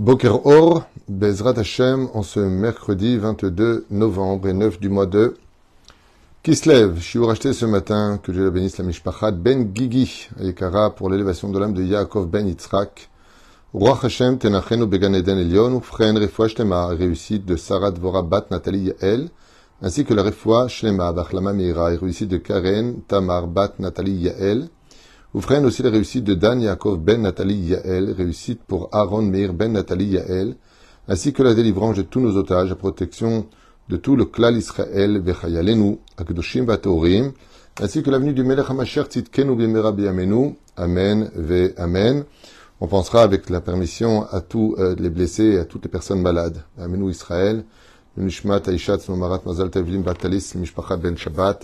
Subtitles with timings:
[0.00, 5.36] Boker Or, Bezrat Hashem, en ce mercredi 22 novembre et 9 du mois de
[6.42, 6.96] Kislev.
[6.96, 11.10] Je suis racheté ce matin, que Dieu la bénisse, la Mishpachat Ben Gigi, Ekara, pour
[11.10, 13.10] l'élévation de l'âme de Yaakov Ben Yitzhak.
[13.74, 18.94] Roi Hashem, Tenachenu Began Eden Elion, Ufren Refoua Shlema, réussite de Sarah Dvora Bat Nathalie
[19.02, 19.28] Yael,
[19.82, 24.70] ainsi que la Refoua Shlema, Bachlama Meira, réussite de Karen Tamar Bat Nathalie Yael.
[25.32, 29.70] Oufren aussi la réussite de Dan Yaakov ben Nathalie Yael, réussite pour Aaron Meir ben
[29.72, 30.56] Nathalie Yael,
[31.06, 33.46] ainsi que la délivrance de tous nos otages, la protection
[33.88, 37.30] de tout le clan Israël, Vechayalenu, Akdoshim Vatorim,
[37.80, 42.24] ainsi que l'avenue du Melech HaMashiach Tzidkenu Bimera Biyamenu, Amen, Ve Amen.
[42.80, 46.22] On pensera avec la permission à tous euh, les blessés et à toutes les personnes
[46.22, 46.64] malades.
[46.76, 47.64] Amenu Israël,
[48.16, 51.60] Nishmat Aishat Nomarat Mazal Tevlim Batalis Mishpachat Ben Shabbat,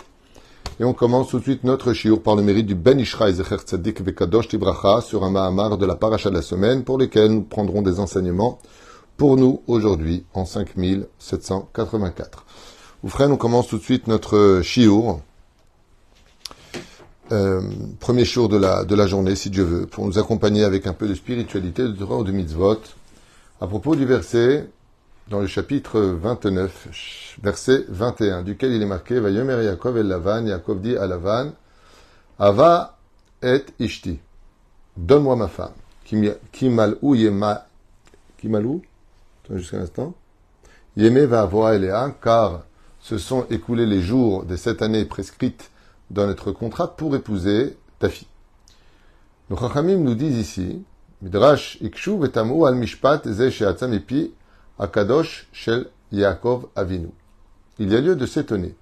[0.78, 3.56] et on commence tout de suite notre shiur par le mérite du Ben Ishra Zecher
[3.56, 7.42] Tzadik Vekadosh Tibracha sur un Mahamar de la paracha de la semaine pour lesquels nous
[7.42, 8.58] prendrons des enseignements
[9.16, 12.44] pour nous aujourd'hui en 5784.
[13.02, 15.20] Oufren, on commence tout de suite notre shiur.
[17.32, 17.62] Euh,
[17.98, 21.14] premier shiur de la, journée, si Dieu veut, pour nous accompagner avec un peu de
[21.14, 22.80] spiritualité, de ou de mitzvot.
[23.62, 24.68] À propos du verset
[25.28, 30.80] dans le chapitre 29, verset 21, duquel il est marqué Vayomer Yaakov el Lavan, Yaakov
[30.80, 31.52] dit à Lavan,
[32.38, 32.96] Ava
[33.42, 34.20] et Ishti,
[34.96, 35.72] donne-moi ma femme.
[36.52, 37.66] Kimalou yema,
[38.38, 38.82] Kimalou,
[39.44, 40.14] attends jusqu'à l'instant,
[40.96, 42.62] Yeme va avoir Eléa, car
[43.00, 45.70] se sont écoulés les jours de cette année prescrite
[46.10, 48.28] dans notre contrat pour épouser ta fille.
[49.50, 50.84] Nos Chachamim nous disent ici,
[51.20, 53.92] Midrash ikshu vetamu al mishpat ze sheatzam
[55.52, 57.08] Shel Yaakov Avinu.
[57.78, 58.74] Il y a lieu de s'étonner.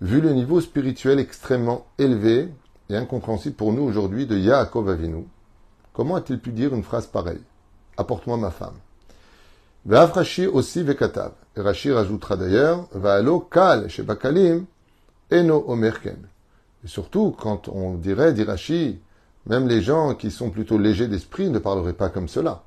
[0.00, 2.48] Vu le niveau spirituel extrêmement élevé
[2.90, 5.24] et incompréhensible pour nous aujourd'hui de Yaakov Avinu,
[5.92, 7.42] comment a-t-il pu dire une phrase pareille?
[7.96, 8.74] Apporte-moi ma femme.
[9.88, 11.32] Rashi aussi vekatav.
[11.56, 14.64] Et Rashi rajoutera d'ailleurs, Vaalo kal shebakalim
[15.30, 16.16] eno omerken.
[16.84, 18.98] Et surtout, quand on dirait, dit Rashi,
[19.46, 22.64] même les gens qui sont plutôt légers d'esprit ne parleraient pas comme cela.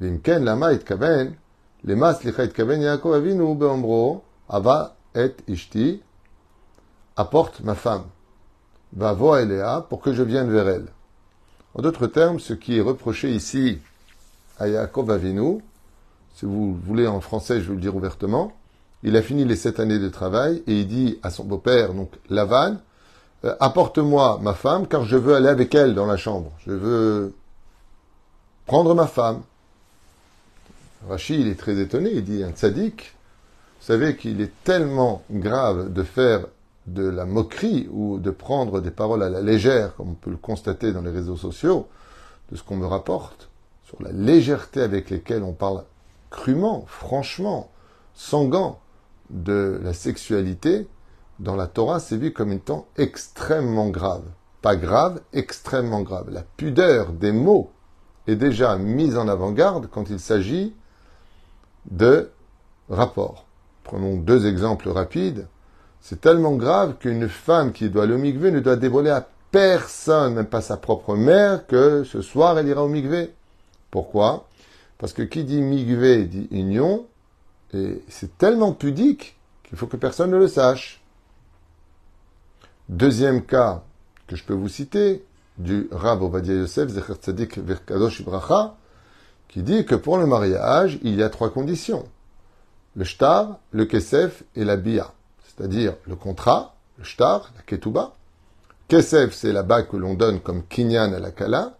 [0.00, 1.34] Vimken lama kaven
[1.84, 2.18] les mas
[2.54, 6.00] kaven Yaakov Avinu beombro ava et ishti
[7.16, 8.04] apporte ma femme
[8.94, 10.86] va voir Eléa pour que je vienne vers elle.
[11.74, 13.78] En d'autres termes, ce qui est reproché ici
[14.58, 15.60] à Yaakov Avinu,
[16.34, 18.52] si vous voulez en français, je vais le dire ouvertement,
[19.02, 22.10] il a fini les sept années de travail et il dit à son beau-père, donc
[22.30, 22.76] Lavan,
[23.44, 26.52] euh, apporte-moi ma femme car je veux aller avec elle dans la chambre.
[26.66, 27.34] Je veux
[28.66, 29.42] prendre ma femme.
[31.08, 33.14] Rachid, est très étonné, il dit un tzaddik,
[33.80, 36.46] vous savez qu'il est tellement grave de faire
[36.86, 40.36] de la moquerie ou de prendre des paroles à la légère, comme on peut le
[40.36, 41.88] constater dans les réseaux sociaux,
[42.50, 43.48] de ce qu'on me rapporte,
[43.84, 45.84] sur la légèreté avec laquelle on parle
[46.30, 47.70] crûment, franchement,
[48.14, 48.80] sans gants,
[49.30, 50.86] de la sexualité,
[51.40, 54.24] dans la Torah, c'est vu comme étant extrêmement grave.
[54.62, 56.30] Pas grave, extrêmement grave.
[56.30, 57.70] La pudeur des mots
[58.26, 60.74] est déjà mise en avant-garde quand il s'agit
[61.90, 62.30] de
[62.88, 63.46] rapport.
[63.82, 65.46] Prenons deux exemples rapides.
[66.00, 70.46] C'est tellement grave qu'une femme qui doit le migvé ne doit dévoiler à personne, même
[70.46, 73.32] pas sa propre mère, que ce soir elle ira au migvé.
[73.90, 74.48] Pourquoi?
[74.98, 77.06] Parce que qui dit migvé dit union,
[77.72, 81.02] et c'est tellement pudique qu'il faut que personne ne le sache.
[82.88, 83.82] Deuxième cas
[84.26, 85.24] que je peux vous citer,
[85.58, 88.76] du Rav Ovadia Yosef, Zecher Tzadik Verkadosh Ibracha,
[89.54, 92.08] qui dit que pour le mariage, il y a trois conditions.
[92.96, 95.12] Le shtar, le kesef et la bia.
[95.44, 98.14] C'est-à-dire le contrat, le shtar, la ketouba.
[98.88, 101.78] Kesef, c'est la bague que l'on donne comme kinyan à la kala.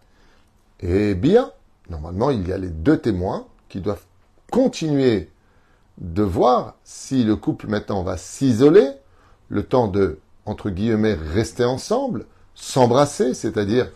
[0.79, 1.51] Et bia,
[1.89, 4.05] normalement, il y a les deux témoins qui doivent
[4.49, 5.29] continuer
[5.97, 8.87] de voir si le couple maintenant va s'isoler,
[9.49, 13.91] le temps de, entre guillemets, rester ensemble, s'embrasser, c'est-à-dire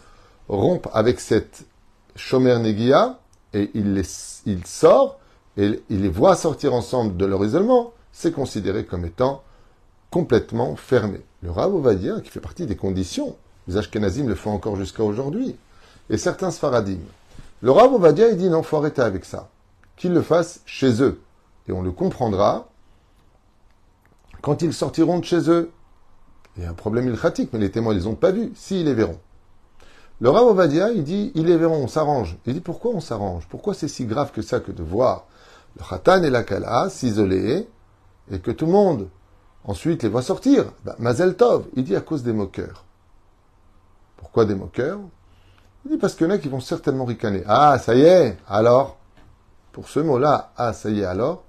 [0.50, 1.64] rompre avec cette
[2.34, 3.18] negia,
[3.54, 4.04] et il, les,
[4.66, 5.20] sort
[5.58, 9.44] et il les voit sortir ensemble de leur isolement, c'est considéré comme étant
[10.12, 11.22] complètement fermé.
[11.42, 11.72] Le Rav
[12.24, 13.36] qui fait partie des conditions,
[13.68, 15.56] les Ashkenazim le font encore jusqu'à aujourd'hui,
[16.10, 17.00] et certains Sfaradim.
[17.62, 19.50] Le dire il dit non, faut arrêter avec ça.
[19.96, 21.22] Qu'ils le fassent chez eux.
[21.68, 22.70] Et on le comprendra
[24.42, 25.72] quand ils sortiront de chez eux.
[26.58, 28.86] Il y a un problème ilchatique, mais les témoins ne les ont pas vus, s'ils
[28.86, 29.20] les verront.
[30.22, 32.38] Le Rav Ovadia, il dit, il est verront, on s'arrange.
[32.46, 33.48] Il dit, pourquoi on s'arrange?
[33.50, 35.26] Pourquoi c'est si grave que ça que de voir
[35.78, 37.70] le Khatan et la Kala s'isoler
[38.30, 39.08] et que tout le monde
[39.64, 40.74] ensuite les voit sortir?
[40.84, 42.84] Ben, Mazel Tov, il dit à cause des moqueurs.
[44.18, 45.00] Pourquoi des moqueurs?
[45.86, 47.44] Il dit parce qu'il y en a qui vont certainement ricaner.
[47.48, 48.98] Ah, ça y est, alors?
[49.72, 51.44] Pour ce mot-là, ah, ça y est alors,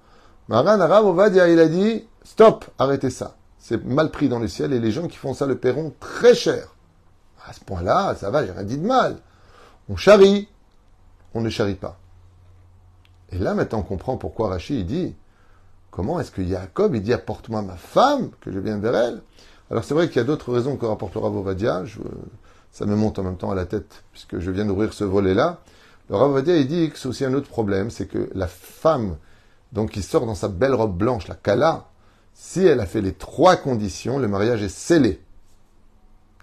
[0.49, 3.37] Maran Arav Ovadia, il a dit, stop, arrêtez ça.
[3.59, 6.35] C'est mal pris dans le ciel et les gens qui font ça le paieront très
[6.35, 6.69] cher.
[7.51, 9.17] À ce point-là, ça va, j'ai rien dit de mal.
[9.89, 10.47] On charrie,
[11.35, 11.99] on ne charrie pas.
[13.33, 15.17] Et là, maintenant, on comprend pourquoi Rachid dit
[15.91, 19.23] Comment est-ce que Jacob, il dit Apporte-moi ma femme, que je vienne vers elle?
[19.69, 21.83] Alors, c'est vrai qu'il y a d'autres raisons que rapportera Ravovadia.
[22.71, 25.59] ça me monte en même temps à la tête, puisque je viens d'ouvrir ce volet-là.
[26.09, 29.17] Le Ravovadia, il dit que c'est aussi un autre problème c'est que la femme,
[29.73, 31.87] donc, qui sort dans sa belle robe blanche, la Kala,
[32.33, 35.21] si elle a fait les trois conditions, le mariage est scellé.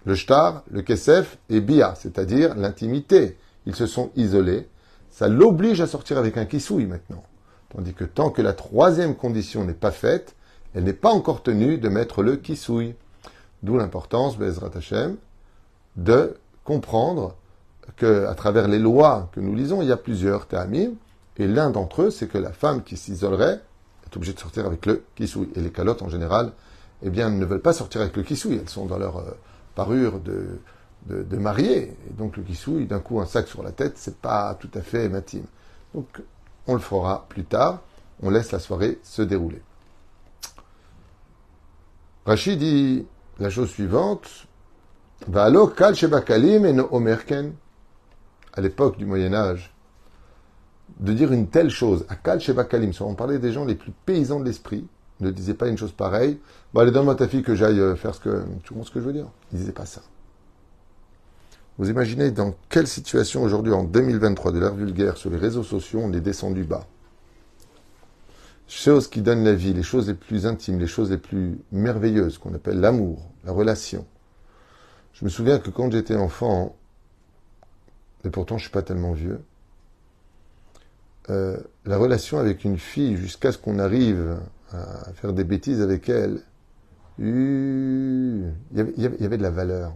[0.04, 3.36] Le shtar, le kesef et bia, c'est-à-dire l'intimité.
[3.66, 4.68] Ils se sont isolés
[5.18, 7.24] ça l'oblige à sortir avec un kisouille maintenant.
[7.70, 10.36] Tandis que tant que la troisième condition n'est pas faite,
[10.74, 12.94] elle n'est pas encore tenue de mettre le kisouille.
[13.64, 15.16] D'où l'importance, Bezrat Hashem,
[15.96, 17.34] de comprendre
[17.96, 20.92] qu'à travers les lois que nous lisons, il y a plusieurs ta'amim,
[21.36, 23.60] et l'un d'entre eux, c'est que la femme qui s'isolerait
[24.06, 25.50] est obligée de sortir avec le kisouille.
[25.56, 26.52] Et les calottes, en général,
[27.02, 28.60] eh bien, ne veulent pas sortir avec le kisouille.
[28.62, 29.30] Elles sont dans leur euh,
[29.78, 30.58] parure de,
[31.06, 31.96] de, marier.
[32.10, 34.80] Et donc le kissouille, d'un coup un sac sur la tête, c'est pas tout à
[34.80, 35.46] fait intime.
[35.94, 36.20] Donc
[36.66, 37.82] on le fera plus tard.
[38.20, 39.62] On laisse la soirée se dérouler.
[42.26, 43.06] Rachid dit
[43.38, 44.48] la chose suivante.
[45.32, 45.50] À
[48.60, 49.72] l'époque du Moyen-Âge,
[50.98, 54.40] de dire une telle chose, à kal shebakalim, on parlait des gens les plus paysans
[54.40, 54.88] de l'esprit,
[55.20, 56.38] ne disait pas une chose pareille.
[56.72, 58.44] Bon, allez, donne-moi ta fille que j'aille euh, faire ce que.
[58.62, 60.02] Tu comprends ce que je veux dire Il disait pas ça.
[61.78, 66.00] Vous imaginez dans quelle situation aujourd'hui, en 2023, de l'ère vulgaire, sur les réseaux sociaux,
[66.02, 66.86] on est descendu bas.
[68.66, 72.38] Choses qui donnent la vie, les choses les plus intimes, les choses les plus merveilleuses,
[72.38, 74.04] qu'on appelle l'amour, la relation.
[75.14, 76.76] Je me souviens que quand j'étais enfant,
[78.24, 79.40] et pourtant je suis pas tellement vieux,
[81.30, 84.38] euh, la relation avec une fille jusqu'à ce qu'on arrive
[84.72, 86.40] à faire des bêtises avec elle,
[87.18, 89.92] il y avait de la valeur.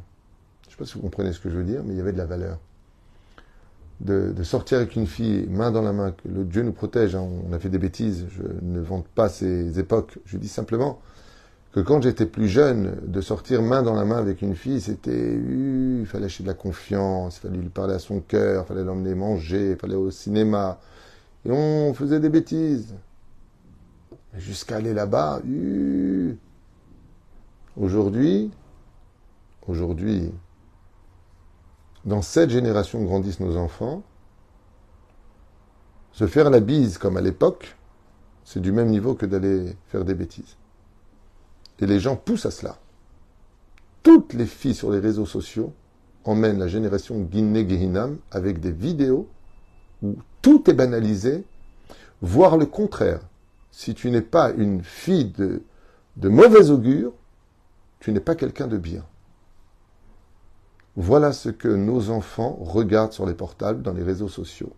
[0.62, 2.00] Je ne sais pas si vous comprenez ce que je veux dire, mais il y
[2.00, 2.58] avait de la valeur.
[4.00, 7.24] De, sortir avec une fille main dans la main, que le Dieu nous protège, hein,
[7.48, 11.00] on a fait des bêtises, je ne vante pas ces époques, je dis simplement
[11.72, 15.34] que quand j'étais plus jeune, de sortir main dans la main avec une fille, c'était,
[15.34, 18.84] il fallait acheter de la confiance, il fallait lui parler à son cœur, il fallait
[18.84, 20.80] l'emmener manger, il fallait au cinéma,
[21.46, 22.94] et on faisait des bêtises.
[24.36, 25.40] Jusqu'à aller là-bas,
[27.76, 28.50] aujourd'hui,
[29.66, 30.32] aujourd'hui,
[32.04, 34.02] dans cette génération grandissent nos enfants,
[36.12, 37.76] se faire la bise comme à l'époque,
[38.44, 40.56] c'est du même niveau que d'aller faire des bêtises.
[41.78, 42.78] Et les gens poussent à cela.
[44.02, 45.72] Toutes les filles sur les réseaux sociaux
[46.24, 49.28] emmènent la génération Guinée Gehinam avec des vidéos
[50.02, 51.44] où tout est banalisé,
[52.20, 53.20] voire le contraire.
[53.72, 55.62] Si tu n'es pas une fille de,
[56.16, 57.12] de mauvais augure,
[57.98, 59.04] tu n'es pas quelqu'un de bien.
[60.94, 64.72] Voilà ce que nos enfants regardent sur les portables, dans les réseaux sociaux.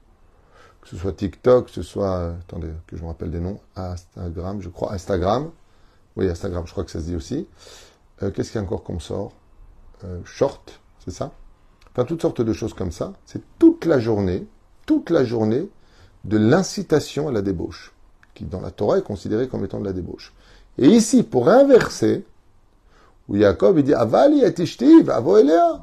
[0.81, 4.61] Que ce soit TikTok, que ce soit, attendez, que je me rappelle des noms, Instagram,
[4.61, 5.51] je crois, Instagram.
[6.17, 7.49] Oui, Instagram, je crois que ça se dit aussi.
[8.23, 9.33] Euh, qu'est-ce qu'il y a encore qu'on sort?
[10.05, 11.33] Euh, Short, c'est ça?
[11.91, 13.15] Enfin, toutes sortes de choses comme ça.
[13.25, 14.47] C'est toute la journée,
[14.87, 15.69] toute la journée
[16.25, 17.94] de l'incitation à la débauche,
[18.35, 20.33] qui dans la Torah est considérée comme étant de la débauche.
[20.79, 22.25] Et ici, pour inverser,
[23.29, 25.83] où Jacob il dit Avali et avo elea.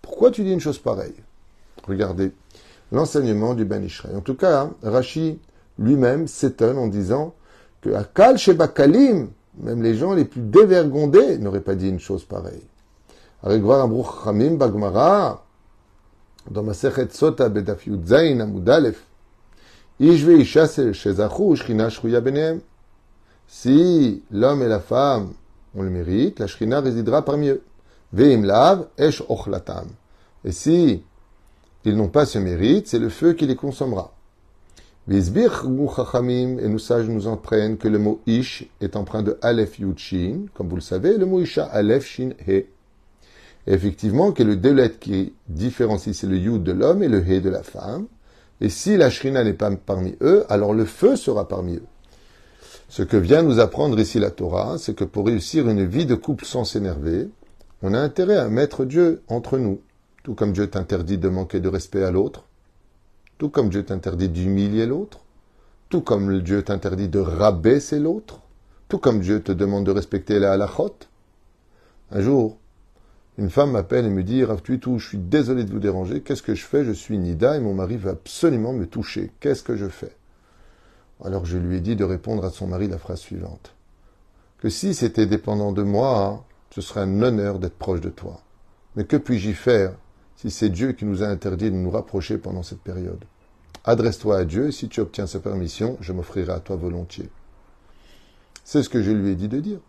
[0.00, 1.14] Pourquoi tu dis une chose pareille?
[1.86, 2.32] Regardez
[2.92, 3.86] l'enseignement du Ben.
[4.14, 5.38] En tout cas, Rashi
[5.78, 7.34] lui-même s'étonne en disant
[7.80, 12.24] que à Kal Shebakalim, même les gens les plus dévergondés n'auraient pas dit une chose
[12.24, 12.62] pareille.
[13.42, 15.44] Bagmara,
[16.50, 17.48] dans Sota
[23.46, 25.32] Si l'homme et la femme
[25.74, 27.62] ont le mérite, la Shrina résidera parmi eux.
[28.98, 29.88] Esh ochlatam.
[30.44, 31.02] Et si
[31.84, 33.56] ils n'ont pas ce mérite, c'est le feu qui les
[35.96, 39.98] chachamim, et nous sages nous apprennent que le mot ish est empreint de aleph yud
[39.98, 42.66] shin, comme vous le savez, le mot isha aleph shin he.
[43.66, 47.40] effectivement, que le deux lettres qui différencie, c'est le yud de l'homme et le he
[47.40, 48.06] de la femme.
[48.62, 51.86] Et si la shrina n'est pas parmi eux, alors le feu sera parmi eux.
[52.88, 56.14] Ce que vient nous apprendre ici la Torah, c'est que pour réussir une vie de
[56.14, 57.28] couple sans s'énerver,
[57.82, 59.80] on a intérêt à mettre Dieu entre nous,
[60.22, 62.44] tout comme Dieu t'interdit de manquer de respect à l'autre,
[63.36, 65.24] tout comme Dieu t'interdit d'humilier l'autre,
[65.88, 68.42] tout comme Dieu t'interdit de rabaisser l'autre,
[68.88, 70.94] tout comme Dieu te demande de respecter la halachot.
[72.12, 72.58] Un jour,
[73.38, 76.20] Une femme m'appelle et me dit Rav tout, je suis désolé de vous déranger.
[76.20, 76.84] Qu'est-ce que je fais?
[76.84, 79.30] Je suis Nida et mon mari veut absolument me toucher.
[79.40, 80.14] Qu'est-ce que je fais?
[81.24, 83.74] Alors je lui ai dit de répondre à son mari la phrase suivante
[84.62, 88.40] que si c'était dépendant de moi, ce serait un honneur d'être proche de toi.
[88.94, 89.92] Mais que puis-je y faire
[90.36, 93.24] si c'est Dieu qui nous a interdit de nous rapprocher pendant cette période?
[93.84, 97.28] Adresse-toi à Dieu et si tu obtiens sa permission, je m'offrirai à toi volontiers.
[98.62, 99.80] C'est ce que je lui ai dit de dire.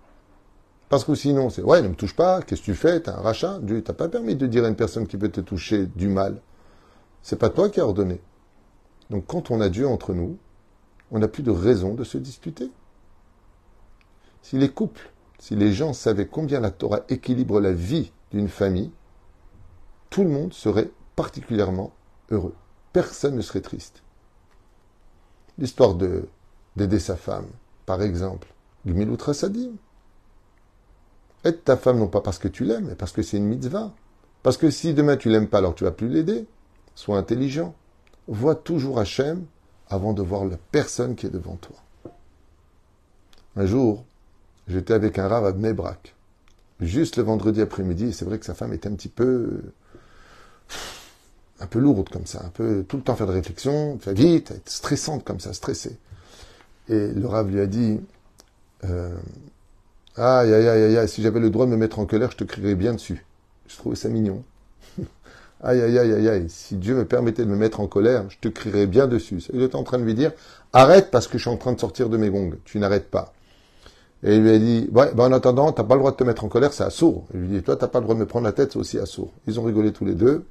[0.94, 3.00] Parce que sinon, c'est ouais, ne me touche pas, qu'est-ce que tu fais?
[3.00, 3.58] T'as un rachat?
[3.64, 6.40] Dieu t'a pas permis de dire à une personne qui peut te toucher du mal.
[7.24, 8.22] C'est pas toi qui as ordonné.
[9.10, 10.38] Donc quand on a Dieu entre nous,
[11.10, 12.70] on n'a plus de raison de se disputer.
[14.44, 18.92] Si les couples, si les gens savaient combien la Torah équilibre la vie d'une famille,
[20.12, 21.92] tout le monde serait particulièrement
[22.30, 22.54] heureux.
[22.92, 24.04] Personne ne serait triste.
[25.58, 26.28] L'histoire de
[26.76, 27.48] d'aider sa femme,
[27.88, 28.54] par exemple,
[28.86, 29.18] Gmilut.
[31.44, 33.94] Aide ta femme non pas parce que tu l'aimes, mais parce que c'est une mitzvah.
[34.44, 36.46] Parce que si demain tu l'aimes pas, alors tu vas plus l'aider.
[36.96, 37.76] Sois intelligent.
[38.28, 39.46] Vois toujours Hachem
[39.90, 41.76] avant de voir la personne qui est devant toi.
[43.56, 44.06] Un jour,
[44.68, 46.16] j'étais avec un rave à Bnebrak.
[46.80, 49.62] Juste le vendredi après-midi, et c'est vrai que sa femme était un petit peu,
[51.60, 54.52] un peu lourde comme ça, un peu tout le temps faire de réflexion, faire vite,
[54.52, 55.98] être stressante comme ça, stressée.
[56.90, 58.02] Et le rave lui a dit,
[58.86, 59.16] euh,
[60.16, 62.44] Aïe, aïe, aïe, aïe, si j'avais le droit de me mettre en colère, je te
[62.44, 63.26] crierais bien dessus.
[63.68, 64.44] Je trouvais ça mignon.
[65.64, 68.38] aïe, aïe, aïe, aïe, aïe, si Dieu me permettait de me mettre en colère, je
[68.40, 69.44] te crierais bien dessus.
[69.54, 70.32] Il était en train de lui dire,
[70.72, 72.54] arrête parce que je suis en train de sortir de mes gongs.
[72.64, 73.34] Tu n'arrêtes pas.
[74.22, 76.46] Et il lui a dit, ben en attendant, t'as pas le droit de te mettre
[76.46, 77.26] en colère, c'est assourd.
[77.34, 79.00] Il lui dit, toi, t'as pas le droit de me prendre la tête, c'est aussi
[79.00, 79.32] assourd.
[79.48, 80.46] Ils ont rigolé tous les deux.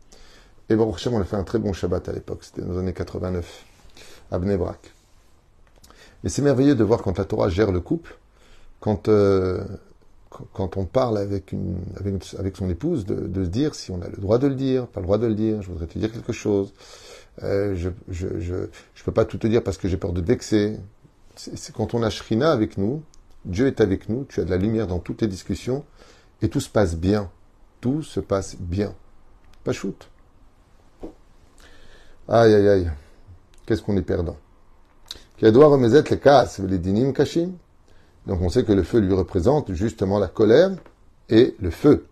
[0.69, 2.41] Et bon, on a fait un très bon Shabbat à l'époque.
[2.43, 3.65] C'était dans les années 89,
[4.33, 4.93] à Bnebrak.
[6.25, 8.17] Mais c'est merveilleux de voir quand la Torah gère le couple,
[8.83, 9.65] quand, euh,
[10.29, 11.79] quand on parle avec, une,
[12.37, 14.99] avec, son épouse, de, se dire si on a le droit de le dire, pas
[14.99, 16.75] le droit de le dire, je voudrais te dire quelque chose.
[17.45, 18.55] Euh, je je, je,
[18.95, 20.81] je, peux pas tout te dire parce que j'ai peur de te vexer.
[21.37, 23.05] C'est quand on a Shrina avec nous,
[23.45, 25.85] Dieu est avec nous, tu as de la lumière dans toutes tes discussions,
[26.43, 27.31] et tout se passe bien.
[27.81, 28.95] Tout se passe bien.
[29.63, 30.09] Pas shoot.
[32.27, 32.91] Aïe, aïe, aïe.
[33.65, 34.37] Qu'est-ce qu'on est perdant?
[35.41, 37.53] remettre les cas, les dinim kashim.
[38.27, 40.71] Donc on sait que le feu lui représente justement la colère
[41.29, 42.07] et le feu,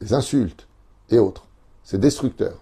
[0.00, 0.66] les insultes
[1.10, 1.46] et autres.
[1.82, 2.60] C'est destructeur.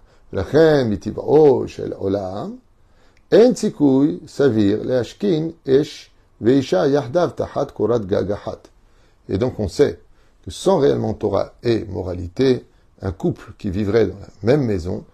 [9.29, 9.99] Et donc on sait
[10.43, 12.65] que sans réellement Torah et moralité,
[13.01, 15.05] un couple qui vivrait dans la même maison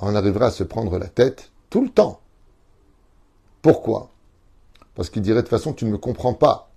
[0.00, 2.20] en arriverait à se prendre la tête tout le temps.
[3.62, 4.10] Pourquoi?
[4.94, 6.70] Parce qu'il dirait de toute façon tu ne me comprends pas.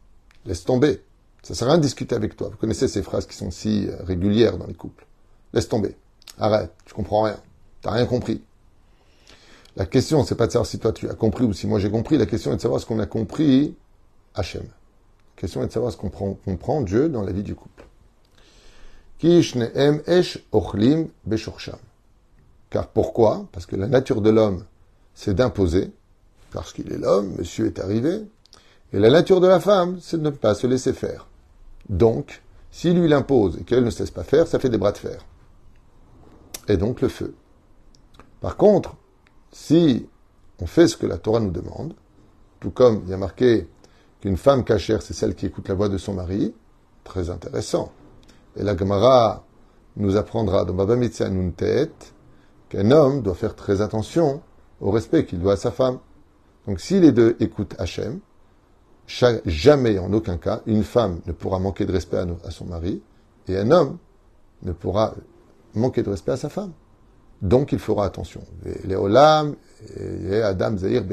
[0.46, 1.02] Laisse tomber.
[1.44, 2.50] Ça sert à rien de discuter avec toi.
[2.50, 5.06] Vous connaissez ces phrases qui sont si euh, régulières dans les couples.
[5.54, 5.96] Laisse tomber.
[6.38, 6.72] Arrête.
[6.86, 7.40] Tu comprends rien.
[7.82, 8.42] T'as rien compris.
[9.76, 11.90] La question, c'est pas de savoir si toi tu as compris ou si moi j'ai
[11.90, 12.18] compris.
[12.18, 13.76] La question est de savoir ce qu'on a compris
[14.36, 14.64] Hachem.
[14.64, 17.86] La question est de savoir ce qu'on comprend Dieu dans la vie du couple.
[22.70, 23.48] Car pourquoi?
[23.52, 24.66] Parce que la nature de l'homme,
[25.14, 25.92] c'est d'imposer.
[26.52, 28.22] Parce qu'il est l'homme, monsieur est arrivé,
[28.92, 31.28] et la nature de la femme, c'est de ne pas se laisser faire.
[31.90, 32.42] Donc,
[32.72, 35.26] si lui l'impose et qu'elle ne cesse pas faire, ça fait des bras de fer.
[36.68, 37.36] Et donc le feu.
[38.42, 38.96] Par contre,
[39.52, 40.08] si
[40.60, 41.94] on fait ce que la Torah nous demande,
[42.60, 43.68] tout comme il y a marqué
[44.22, 46.54] qu'une femme cachère, c'est celle qui écoute la voix de son mari,
[47.04, 47.92] très intéressant.
[48.56, 49.44] Et la Gemara
[49.96, 52.14] nous apprendra dans Baba Mitzah tête
[52.70, 54.42] qu'un homme doit faire très attention
[54.82, 56.00] au respect qu'il doit à sa femme.
[56.68, 58.20] Donc si les deux écoutent Hachem,
[59.46, 63.02] jamais, en aucun cas, une femme ne pourra manquer de respect à, son mari
[63.48, 63.98] et un homme
[64.62, 65.16] ne pourra
[65.74, 66.74] manquer de respect à sa femme.
[67.42, 68.42] Donc il fera attention.
[68.84, 69.56] Les olam
[69.98, 71.04] et Adam Zahir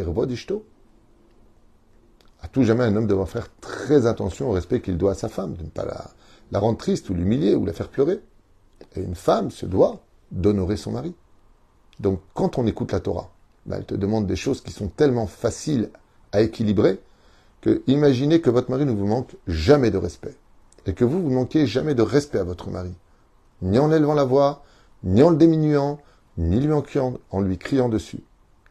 [2.42, 5.28] À tout jamais, un homme devra faire très attention au respect qu'il doit à sa
[5.28, 5.86] femme, de ne pas
[6.50, 8.20] la, rendre triste ou l'humilier ou la faire pleurer.
[8.94, 10.00] Et une femme se doit
[10.30, 11.14] d'honorer son mari.
[12.00, 13.30] Donc quand on écoute la Torah,
[13.64, 15.90] ben, elle te demande des choses qui sont tellement faciles
[16.32, 17.00] à équilibrer
[17.86, 20.36] imaginez que votre mari ne vous manque jamais de respect.
[20.86, 22.94] Et que vous, vous manquez jamais de respect à votre mari.
[23.62, 24.62] Ni en élevant la voix,
[25.02, 25.98] ni en le diminuant,
[26.38, 26.84] ni lui en,
[27.30, 28.22] en lui criant dessus.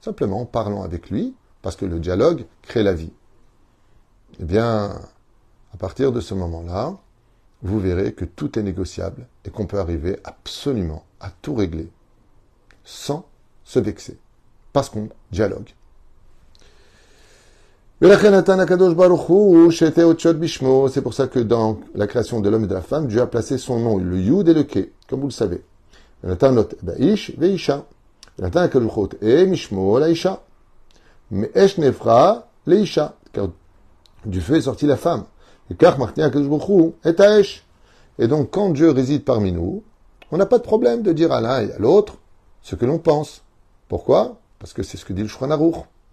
[0.02, 3.12] Simplement en parlant avec lui, parce que le dialogue crée la vie.
[4.40, 5.02] Eh bien,
[5.74, 6.96] à partir de ce moment-là,
[7.64, 11.90] vous verrez que tout est négociable et qu'on peut arriver absolument à tout régler
[12.84, 13.25] sans
[13.64, 14.20] se vexer,
[14.72, 15.70] parce qu'on dialogue.
[18.02, 18.10] C'est
[21.02, 23.58] pour ça que dans la création de l'homme et de la femme, Dieu a placé
[23.58, 25.64] son nom, le Yud et le Ke, comme vous le savez.
[33.32, 33.48] Car
[34.25, 35.24] du feu est sortie la femme.
[38.20, 39.84] Et donc, quand Dieu réside parmi nous,
[40.32, 42.18] on n'a pas de problème de dire à l'un et à l'autre
[42.62, 43.42] ce que l'on pense.
[43.88, 44.42] Pourquoi?
[44.60, 45.58] Parce que c'est ce que dit le Shulchan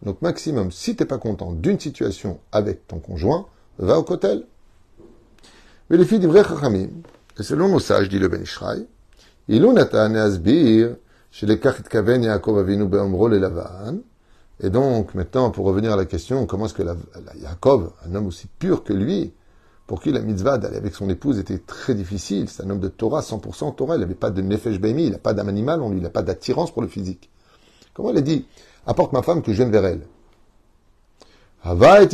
[0.03, 3.47] donc maximum, si t'es pas content d'une situation avec ton conjoint,
[3.79, 4.45] va au kotel.
[5.91, 6.89] Mais les filles Chachamim,
[7.39, 8.87] et selon nos sages, dit le Ben Ishraï,
[9.49, 10.97] Ilou Asbir,
[11.31, 13.99] chez les Kachit Kaven Yaakov Avinu Be'omro le Lavan,
[14.61, 16.97] et donc, maintenant, pour revenir à la question, comment est-ce que la,
[17.41, 19.33] Yaakov, un homme aussi pur que lui,
[19.87, 22.89] pour qui la mitzvah d'aller avec son épouse était très difficile, c'est un homme de
[22.89, 25.91] Torah, 100% Torah, il n'avait pas de nefesh be'mi, il n'a pas d'âme animale on
[25.91, 27.31] lui, il n'a pas d'attirance pour le physique.
[27.93, 28.47] Comment il a dit
[28.87, 30.07] apporte ma femme que je vienne vers elle.
[31.65, 32.09] Hava et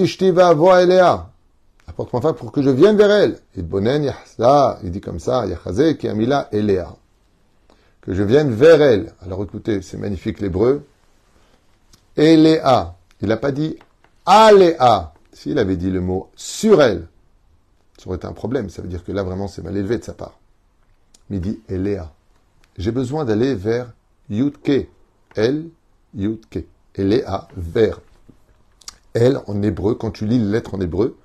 [0.82, 1.30] elea.
[1.86, 3.38] Apporte ma femme pour que je vienne vers elle.
[3.56, 4.12] Et bonen
[4.82, 6.94] il dit comme ça, yachaze ki amila elea.
[8.02, 9.12] Que je vienne vers elle.
[9.22, 10.86] Alors écoutez, c'est magnifique l'hébreu.
[12.16, 12.94] Elea.
[13.20, 13.78] Il n'a pas dit
[14.26, 15.12] alea.
[15.32, 17.06] S'il avait dit le mot sur elle,
[17.96, 18.70] ça aurait été un problème.
[18.70, 20.38] Ça veut dire que là, vraiment, c'est mal élevé de sa part.
[21.30, 22.10] Mais il dit Elea.
[22.76, 23.92] J'ai besoin d'aller vers
[24.30, 24.88] Yutke.
[25.36, 25.68] Elle,
[26.14, 26.66] Yudke.
[26.94, 28.00] Et Léa, vers.
[29.14, 31.16] Elle, en hébreu, quand tu lis les lettres en hébreu,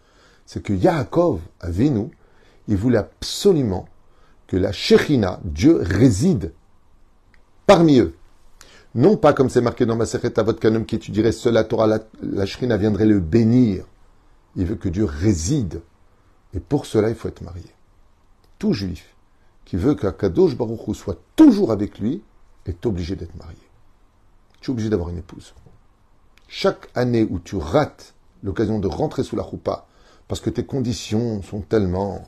[0.45, 2.09] c'est que Yaakov, Avinu,
[2.67, 3.87] il voulait absolument
[4.47, 6.53] que la Shechina, Dieu, réside
[7.65, 8.15] parmi eux.
[8.95, 11.87] Non pas comme c'est marqué dans ma à votre canon qui étudierait seul la Torah,
[11.87, 13.85] la, la viendrait le bénir.
[14.55, 15.81] Il veut que Dieu réside.
[16.53, 17.65] Et pour cela, il faut être marié.
[18.59, 19.15] Tout juif
[19.65, 22.21] qui veut qu'Akadosh Baruch soit toujours avec lui
[22.67, 23.62] est obligé d'être marié
[24.63, 25.53] tu es obligé d'avoir une épouse.
[26.47, 29.85] Chaque année où tu rates l'occasion de rentrer sous la roupa,
[30.27, 32.23] parce que tes conditions sont tellement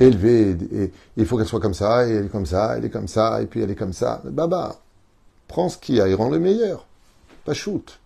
[0.00, 2.90] élevées, et il faut qu'elle soit comme ça, et elle est comme ça, elle est
[2.90, 4.76] comme ça, et puis elle est comme ça, baba,
[5.46, 6.86] prends ce qui a et rend le meilleur.
[7.44, 7.98] Pas shoot.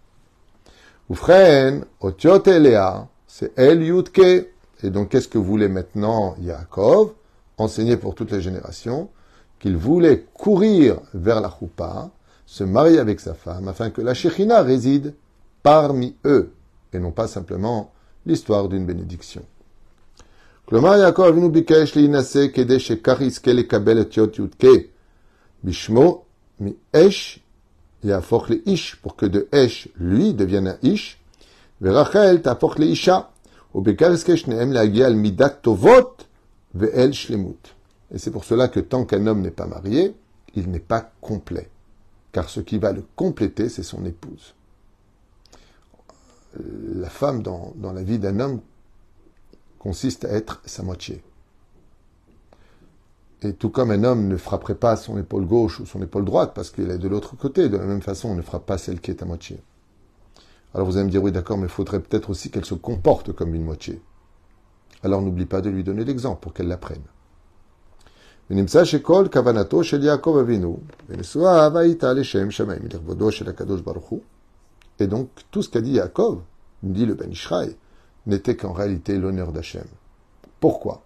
[1.09, 4.49] Oufren, otiot elea, c'est el yutke.
[4.85, 7.13] Et donc, qu'est-ce que voulait maintenant Yaakov,
[7.57, 9.11] enseigné pour toutes les générations,
[9.59, 12.11] qu'il voulait courir vers la choupa,
[12.53, 15.15] se marie avec sa femme afin que la Shekhinah réside
[15.63, 16.53] parmi eux
[16.93, 17.93] et non pas simplement
[18.27, 19.43] l'histoire d'une bénédiction.
[25.65, 26.25] Bishmo
[26.61, 27.41] mi esh
[28.05, 31.19] le ish pour que de esh lui devienne un ish.
[31.81, 33.31] Verachel tafoch le isha
[33.73, 36.17] ubekareske shneem lagia al midat tovot
[36.75, 37.75] ve'el shlemut.
[38.13, 40.15] Et c'est pour cela que tant qu'un homme n'est pas marié,
[40.55, 41.72] il n'est pas complet
[42.33, 44.55] car ce qui va le compléter, c'est son épouse.
[46.59, 48.61] La femme dans, la vie d'un homme
[49.79, 51.23] consiste à être sa moitié.
[53.43, 56.53] Et tout comme un homme ne frapperait pas son épaule gauche ou son épaule droite
[56.55, 59.01] parce qu'il est de l'autre côté, de la même façon, on ne frappe pas celle
[59.01, 59.61] qui est à moitié.
[60.75, 63.33] Alors vous allez me dire, oui d'accord, mais il faudrait peut-être aussi qu'elle se comporte
[63.33, 64.01] comme une moitié.
[65.03, 67.03] Alors n'oublie pas de lui donner l'exemple pour qu'elle l'apprenne.
[68.55, 68.57] Et
[75.07, 76.43] donc, tout ce qu'a dit Yaakov,
[76.83, 77.75] dit le Ben Ishraï,
[78.27, 79.87] n'était qu'en réalité l'honneur d'Hachem.
[80.61, 81.03] Pourquoi?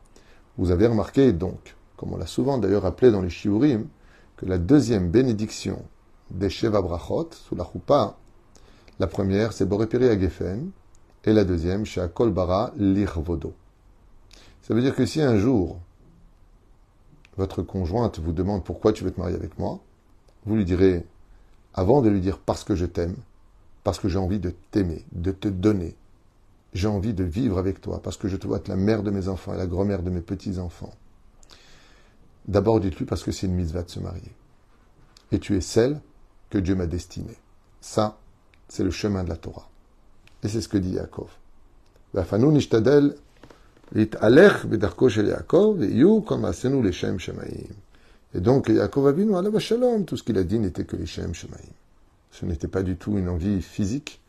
[0.59, 3.87] Vous avez remarqué donc, comme on l'a souvent d'ailleurs appelé dans les Shiurim,
[4.37, 5.85] que la deuxième bénédiction
[6.33, 8.17] des Sheva Brachot, sous la choupa,
[8.99, 10.73] la première c'est Borepiri Agefen,
[11.23, 13.53] et la deuxième, Sheakol Bara Lirvodo.
[14.63, 15.79] Ça veut dire que si un jour,
[17.37, 19.81] votre conjointe vous demande pourquoi tu veux te marier avec moi,
[20.45, 21.05] vous lui direz,
[21.75, 23.17] avant de lui dire parce que je t'aime,
[23.85, 25.95] parce que j'ai envie de t'aimer, de te donner,
[26.73, 29.11] j'ai envie de vivre avec toi, parce que je te vois être la mère de
[29.11, 30.93] mes enfants et la grand-mère de mes petits-enfants.
[32.49, 34.33] D'abord, dites-lui parce que c'est une mitzvah de se marier.
[35.33, 36.01] Et tu es celle
[36.51, 37.37] que Dieu m'a destinée.
[37.81, 38.19] Ça,
[38.69, 39.69] c'est le chemin de la Torah.
[40.43, 41.31] Et c'est ce que dit Yaakov.
[43.95, 44.11] Et
[48.41, 51.59] donc, Yaakov Avinu, Allah Shalom, tout ce qu'il a dit n'était que les Shem Shemaim.
[52.31, 54.21] Ce n'était pas du tout une envie physique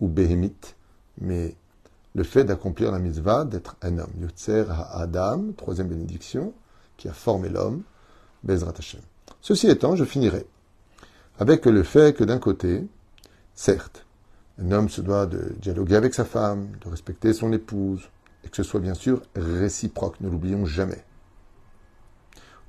[0.00, 0.76] ou béhémite,
[1.20, 1.54] mais
[2.14, 4.12] le fait d'accomplir la mitzvah, d'être un homme.
[4.20, 6.52] Yotzer Adam, troisième bénédiction,
[6.96, 7.82] qui a formé l'homme,
[8.44, 9.00] Bezrat Hashem.
[9.40, 10.46] Ceci étant, je finirai
[11.38, 12.86] avec le fait que d'un côté,
[13.54, 14.06] certes,
[14.58, 18.08] un homme se doit de dialoguer avec sa femme, de respecter son épouse,
[18.46, 21.04] et que ce soit bien sûr réciproque, ne l'oublions jamais.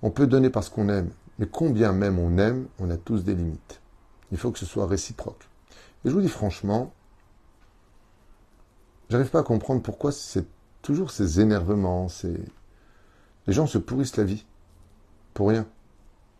[0.01, 3.35] On peut donner parce qu'on aime, mais combien même on aime, on a tous des
[3.35, 3.79] limites.
[4.31, 5.47] Il faut que ce soit réciproque.
[6.03, 6.93] Et je vous dis franchement,
[9.09, 10.47] j'arrive pas à comprendre pourquoi c'est
[10.81, 12.35] toujours ces énervements, ces...
[13.45, 14.47] Les gens se pourrissent la vie.
[15.35, 15.67] Pour rien.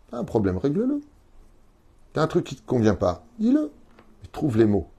[0.10, 1.02] T'as un problème, règle-le.
[2.13, 3.71] T'as un truc qui te convient pas, dis-le.
[4.32, 4.89] trouve les mots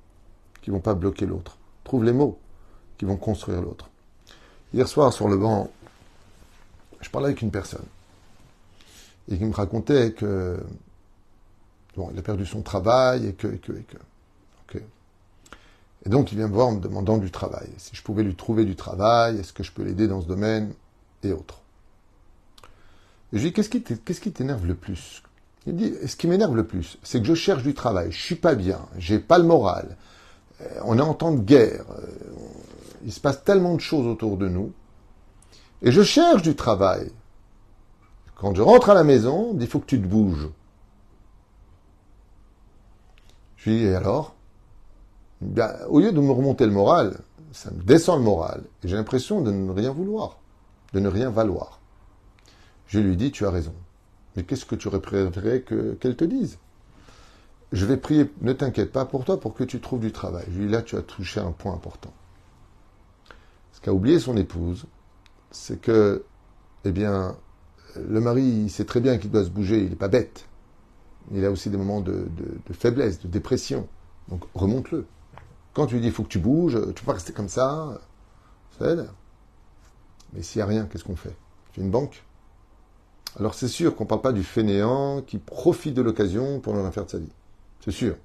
[0.62, 1.58] qui vont pas bloquer l'autre.
[1.82, 2.38] Trouve les mots
[2.98, 3.90] qui vont construire l'autre.
[4.74, 5.70] Hier soir, sur le banc,
[7.00, 7.86] je parlais avec une personne
[9.30, 10.58] et qui me racontait que
[11.96, 13.98] bon, il a perdu son travail et que, et que, et que.
[16.06, 17.68] Et donc, il vient me voir en me demandant du travail.
[17.76, 20.72] Si je pouvais lui trouver du travail, est-ce que je peux l'aider dans ce domaine
[21.22, 21.60] et autres.
[23.32, 25.22] Et je lui dis, qu'est-ce qui t'énerve le plus?
[25.66, 28.22] Il me dit, ce qui m'énerve le plus, c'est que je cherche du travail, je
[28.22, 29.96] suis pas bien, j'ai pas le moral,
[30.82, 32.06] on est en temps de guerre, euh,
[33.04, 34.72] il se passe tellement de choses autour de nous,
[35.82, 37.10] et je cherche du travail.
[38.34, 40.48] Quand je rentre à la maison, il faut que tu te bouges.
[43.56, 44.34] Je lui dis, et alors?
[45.88, 47.20] Au lieu de me remonter le moral,
[47.52, 50.38] ça me descend le moral, et j'ai l'impression de ne rien vouloir,
[50.92, 51.80] de ne rien valoir.
[52.86, 53.74] Je lui dis, tu as raison.
[54.34, 56.58] Mais qu'est-ce que tu aurais préféré qu'elle te dise?
[57.72, 60.46] Je vais prier, ne t'inquiète pas pour toi, pour que tu trouves du travail.
[60.50, 62.12] Lui là, tu as touché un point important.
[63.72, 64.86] Ce qu'a oublié son épouse,
[65.50, 66.24] c'est que,
[66.84, 67.36] eh bien,
[67.96, 70.46] le mari, il sait très bien qu'il doit se bouger, il n'est pas bête.
[71.32, 72.28] Il a aussi des moments de,
[72.72, 73.86] faiblesse, de dépression.
[74.28, 75.06] Donc remonte-le.
[75.74, 78.00] Quand tu lui dis il faut que tu bouges, tu peux rester comme ça,
[78.78, 79.08] ça aide.
[80.32, 81.36] Mais s'il n'y a rien, qu'est-ce qu'on fait?
[81.72, 82.24] Tu fais une banque?
[83.38, 86.90] Alors c'est sûr qu'on ne parle pas du fainéant qui profite de l'occasion pour en
[86.90, 87.32] faire de sa vie.
[87.88, 88.16] C'est sûr.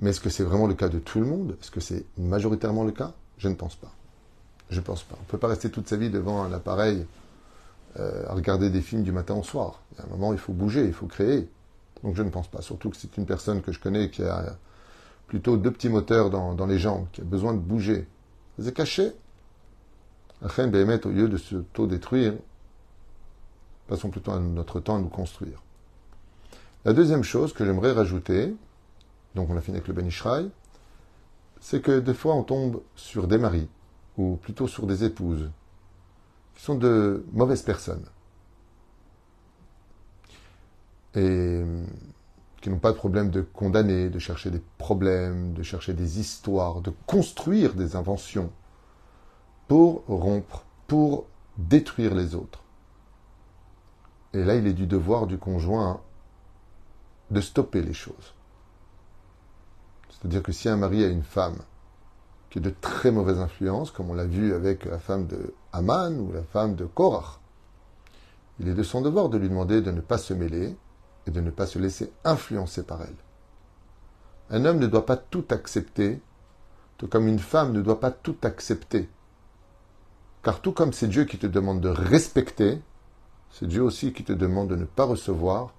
[0.00, 1.56] Mais est-ce que c'est vraiment le cas de tout le monde?
[1.60, 3.12] Est-ce que c'est majoritairement le cas?
[3.38, 3.92] Je ne pense pas.
[4.70, 5.14] Je ne pense pas.
[5.16, 7.06] On ne peut pas rester toute sa vie devant un appareil
[8.00, 9.82] euh, à regarder des films du matin au soir.
[9.92, 11.48] Il y a un moment, il faut bouger, il faut créer.
[12.02, 12.60] Donc je ne pense pas.
[12.60, 14.56] Surtout que c'est une personne que je connais qui a
[15.28, 18.08] plutôt deux petits moteurs dans, les jambes, qui a besoin de bouger.
[18.60, 19.12] C'est caché.
[20.42, 21.54] Afin de au lieu de se
[21.86, 22.34] détruire
[23.86, 25.62] passons plutôt notre temps à nous construire.
[26.86, 28.56] La deuxième chose que j'aimerais rajouter,
[29.34, 30.10] donc on a fini avec le Ben
[31.60, 33.68] c'est que des fois on tombe sur des maris
[34.16, 35.50] ou plutôt sur des épouses,
[36.54, 38.06] qui sont de mauvaises personnes.
[41.14, 41.62] Et
[42.62, 46.80] qui n'ont pas de problème de condamner, de chercher des problèmes, de chercher des histoires,
[46.80, 48.50] de construire des inventions
[49.68, 51.26] pour rompre, pour
[51.58, 52.62] détruire les autres.
[54.32, 56.00] Et là, il est du devoir du conjoint
[57.30, 58.34] de stopper les choses.
[60.10, 61.58] C'est-à-dire que si un mari a une femme
[62.50, 66.18] qui est de très mauvaise influence, comme on l'a vu avec la femme de Haman
[66.18, 67.38] ou la femme de Korach.
[68.58, 70.76] Il est de son devoir de lui demander de ne pas se mêler
[71.26, 73.14] et de ne pas se laisser influencer par elle.
[74.50, 76.20] Un homme ne doit pas tout accepter,
[76.98, 79.08] tout comme une femme ne doit pas tout accepter.
[80.42, 82.80] Car tout comme c'est Dieu qui te demande de respecter,
[83.52, 85.72] c'est Dieu aussi qui te demande de ne pas recevoir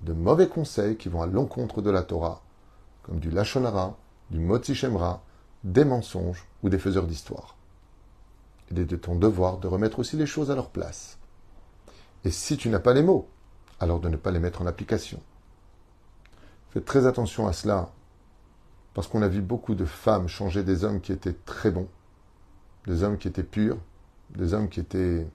[0.00, 2.42] de mauvais conseils qui vont à l'encontre de la Torah,
[3.02, 3.96] comme du Lachonara,
[4.30, 5.22] du Motzi Shemra,
[5.64, 7.56] des mensonges ou des faiseurs d'histoire.
[8.70, 11.18] Il est de ton devoir de remettre aussi les choses à leur place.
[12.24, 13.28] Et si tu n'as pas les mots,
[13.80, 15.20] alors de ne pas les mettre en application.
[16.70, 17.90] Faites très attention à cela,
[18.94, 21.88] parce qu'on a vu beaucoup de femmes changer des hommes qui étaient très bons,
[22.86, 23.78] des hommes qui étaient purs,
[24.30, 25.26] des hommes qui étaient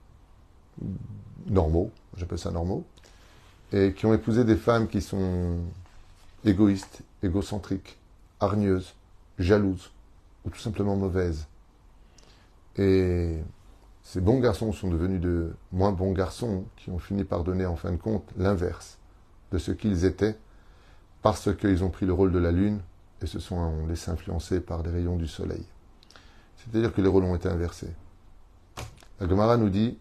[1.46, 2.84] normaux, j'appelle ça normaux,
[3.72, 5.58] et qui ont épousé des femmes qui sont
[6.44, 7.98] égoïstes, égocentriques,
[8.40, 8.94] hargneuses,
[9.38, 9.90] jalouses,
[10.44, 11.46] ou tout simplement mauvaises.
[12.76, 13.38] Et
[14.02, 17.76] ces bons garçons sont devenus de moins bons garçons qui ont fini par donner en
[17.76, 18.98] fin de compte l'inverse
[19.52, 20.36] de ce qu'ils étaient
[21.22, 22.80] parce qu'ils ont pris le rôle de la lune
[23.20, 25.64] et se sont laissés influencer par les rayons du soleil.
[26.56, 27.92] C'est-à-dire que les rôles ont été inversés.
[29.20, 29.98] La Gemara nous dit,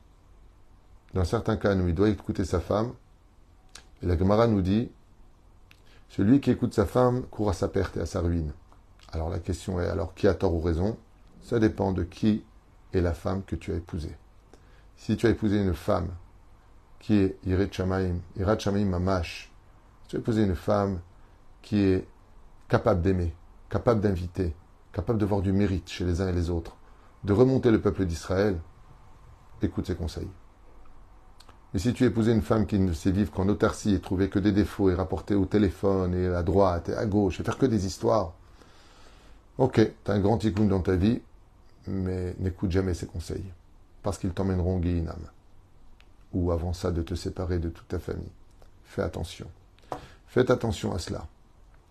[1.13, 2.93] dans certains cas, nous, il doit écouter sa femme,
[4.01, 4.89] et la Gemara nous dit,
[6.09, 8.53] celui qui écoute sa femme court à sa perte et à sa ruine.
[9.11, 10.97] Alors la question est, alors qui a tort ou raison?
[11.41, 12.43] Ça dépend de qui
[12.93, 14.15] est la femme que tu as épousée.
[14.95, 16.09] Si tu as épousé une femme
[16.99, 19.51] qui est Irat Shamaim, Mamash,
[20.03, 20.99] si tu as épousé une femme
[21.61, 22.07] qui est
[22.67, 23.35] capable d'aimer,
[23.69, 24.55] capable d'inviter,
[24.91, 26.75] capable de voir du mérite chez les uns et les autres,
[27.23, 28.59] de remonter le peuple d'Israël,
[29.61, 30.29] écoute ses conseils.
[31.73, 34.39] Mais si tu épousé une femme qui ne sait vivre qu'en autarcie et trouver que
[34.39, 37.65] des défauts et rapporter au téléphone et à droite et à gauche et faire que
[37.65, 38.33] des histoires,
[39.59, 41.19] Ok, tu as un grand tikkun dans ta vie,
[41.87, 43.51] mais n'écoute jamais ses conseils,
[44.03, 45.19] parce qu'ils t'emmèneront au Guéhinam.
[46.33, 48.31] Ou avant ça, de te séparer de toute ta famille.
[48.83, 49.47] Fais attention.
[50.27, 51.25] Faites attention à cela.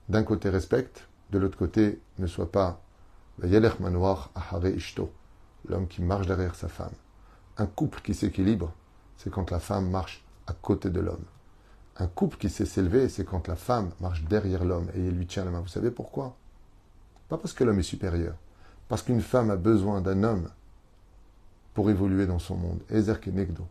[0.09, 2.81] D'un côté, respecte, de l'autre côté, ne sois pas
[3.43, 3.89] l'homme
[5.89, 6.95] qui marche derrière sa femme.
[7.59, 8.73] Un couple qui s'équilibre,
[9.17, 11.25] c'est quand la femme marche à côté de l'homme.
[11.99, 15.27] Un couple qui sait s'élever, c'est quand la femme marche derrière l'homme et il lui
[15.27, 15.61] tient la main.
[15.61, 16.37] Vous savez pourquoi?
[17.29, 18.35] Pas parce que l'homme est supérieur,
[18.89, 20.49] parce qu'une femme a besoin d'un homme
[21.75, 22.81] pour évoluer dans son monde.
[22.91, 23.67] Ezer Kenegdo.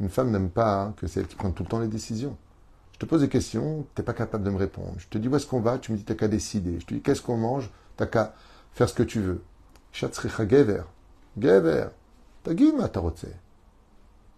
[0.00, 2.36] Une femme n'aime pas hein, que c'est elle qui prenne tout le temps les décisions.
[2.92, 4.94] Je te pose des questions, tu n'es pas capable de me répondre.
[4.98, 6.78] Je te dis où est-ce qu'on va, tu me dis t'as qu'à décider.
[6.80, 8.34] Je te dis qu'est-ce qu'on mange, t'as qu'à
[8.72, 9.42] faire ce que tu veux.
[9.92, 10.82] Shatzricha gever.
[11.38, 11.88] Gever.
[12.92, 13.26] Tarotse.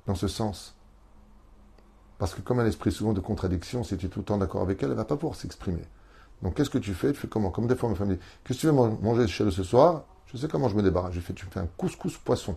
[0.06, 0.74] Dans ce sens.
[2.18, 4.62] Parce que comme un esprit souvent de contradiction, si tu es tout le temps d'accord
[4.62, 5.82] avec elle, elle ne va pas pouvoir s'exprimer.
[6.42, 7.12] Donc qu'est-ce que tu fais?
[7.12, 7.50] Tu fais comment?
[7.50, 10.04] Comme des fois ma femme dit, qu'est-ce que tu veux manger chez le ce soir
[10.26, 11.14] Je sais comment je me débarrasse.
[11.14, 12.56] Je fais, tu me fais un couscous poisson.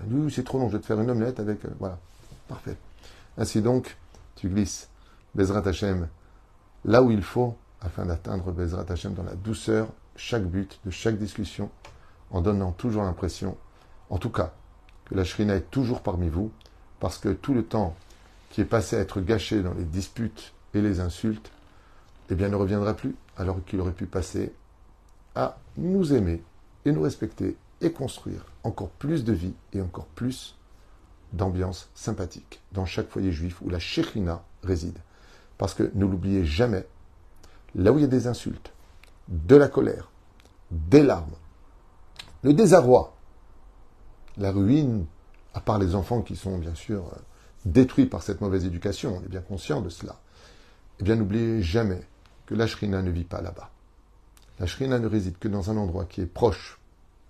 [0.00, 1.64] Elle dit, oui, c'est trop long, je vais te faire une omelette avec...
[1.64, 1.98] Euh, voilà.
[2.48, 2.76] Parfait.
[3.36, 3.96] Ainsi donc,
[4.36, 4.88] tu glisses
[5.34, 6.08] Bezrat Hashem
[6.84, 11.16] là où il faut afin d'atteindre Bezrat Hashem dans la douceur, chaque but de chaque
[11.16, 11.70] discussion,
[12.30, 13.56] en donnant toujours l'impression,
[14.10, 14.52] en tout cas,
[15.06, 16.50] que la Shrina est toujours parmi vous,
[17.00, 17.96] parce que tout le temps
[18.50, 21.50] qui est passé à être gâché dans les disputes et les insultes,
[22.30, 24.52] eh bien ne reviendra plus, alors qu'il aurait pu passer
[25.34, 26.42] à nous aimer
[26.84, 30.56] et nous respecter et construire encore plus de vie et encore plus
[31.32, 34.98] d'ambiance sympathique dans chaque foyer juif où la Shekhina réside.
[35.58, 36.86] Parce que ne l'oubliez jamais,
[37.74, 38.72] là où il y a des insultes,
[39.28, 40.10] de la colère,
[40.70, 41.34] des larmes,
[42.42, 43.14] le désarroi,
[44.36, 45.06] la ruine,
[45.54, 47.18] à part les enfants qui sont bien sûr euh,
[47.64, 50.16] détruits par cette mauvaise éducation, on est bien conscient de cela,
[51.00, 52.02] eh bien n'oubliez jamais
[52.46, 53.70] que la shrina ne vit pas là-bas.
[54.58, 56.78] La shrina ne réside que dans un endroit qui est proche,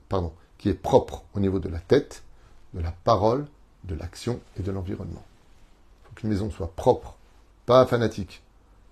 [0.08, 2.22] pardon, qui est propre au niveau de la tête,
[2.74, 3.46] de la parole,
[3.84, 5.24] de l'action et de l'environnement.
[5.24, 7.16] Il faut qu'une maison soit propre,
[7.66, 8.42] pas fanatique,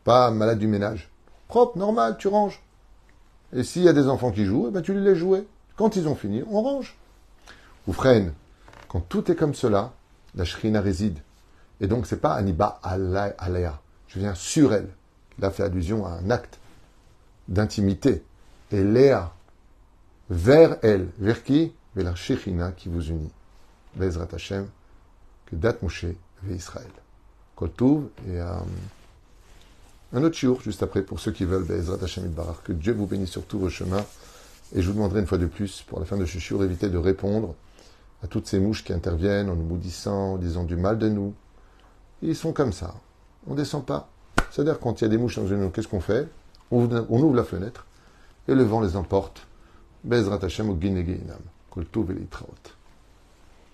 [0.05, 1.11] pas malade du ménage.
[1.49, 2.63] Propre, normal, tu ranges.
[3.53, 5.47] Et s'il y a des enfants qui jouent, eh ben tu les laisses jouer.
[5.77, 6.97] Quand ils ont fini, on range.
[7.87, 8.33] Ou freine.
[8.89, 9.93] Quand tout est comme cela,
[10.35, 11.19] la shrina réside.
[11.81, 13.81] Et donc, c'est pas Aniba Alea.
[14.09, 14.89] Je viens sur elle.
[15.41, 16.59] A fait allusion à un acte
[17.47, 18.25] d'intimité.
[18.73, 19.33] Et Léa,
[20.31, 21.09] vers elle.
[21.19, 21.73] Vers qui?
[21.95, 23.31] Vers la Shekhinah qui vous unit.
[23.95, 24.67] Bezrat Hashem,
[25.47, 26.07] que Dat Moshe
[26.43, 26.91] ve Israël.
[27.57, 28.53] Kotouv et euh,
[30.13, 32.63] un autre jour juste après pour ceux qui veulent Bezrat Hashem Barar.
[32.63, 34.05] Que Dieu vous bénisse sur tous vos chemins.
[34.75, 36.89] Et je vous demanderai une fois de plus, pour la fin de ce shiur, éviter
[36.89, 37.55] de répondre
[38.23, 41.35] à toutes ces mouches qui interviennent en nous maudissant, en disant du mal de nous.
[42.23, 42.95] Ils sont comme ça.
[43.47, 44.09] On ne descend pas.
[44.51, 46.29] C'est-à-dire, quand il y a des mouches dans une eau, qu'est-ce qu'on fait?
[46.71, 47.87] On, ouvre la fenêtre
[48.47, 49.47] et le vent les emporte.
[50.05, 50.79] Bezrat Hashem
[51.71, 52.15] Kol Tov